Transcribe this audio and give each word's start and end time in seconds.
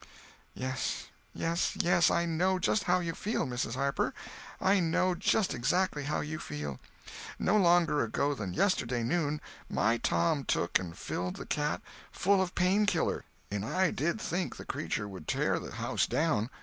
"Yes, 0.55 1.09
yes, 1.31 1.73
yes, 1.79 2.09
I 2.09 2.25
know 2.25 2.57
just 2.57 2.85
how 2.85 3.01
you 3.01 3.13
feel, 3.13 3.45
Mrs. 3.45 3.75
Harper, 3.75 4.15
I 4.59 4.79
know 4.79 5.13
just 5.13 5.53
exactly 5.53 6.05
how 6.05 6.21
you 6.21 6.39
feel. 6.39 6.79
No 7.37 7.55
longer 7.55 8.03
ago 8.03 8.33
than 8.33 8.55
yesterday 8.55 9.03
noon, 9.03 9.39
my 9.69 9.99
Tom 9.99 10.43
took 10.43 10.79
and 10.79 10.97
filled 10.97 11.35
the 11.35 11.45
cat 11.45 11.83
full 12.11 12.41
of 12.41 12.55
Pain 12.55 12.87
killer, 12.87 13.25
and 13.51 13.63
I 13.63 13.91
did 13.91 14.19
think 14.19 14.55
the 14.55 14.65
cretur 14.65 15.07
would 15.07 15.27
tear 15.27 15.59
the 15.59 15.73
house 15.73 16.07
down. 16.07 16.49